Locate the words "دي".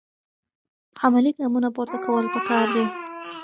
2.75-2.85